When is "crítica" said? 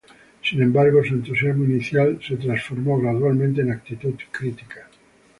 4.31-4.89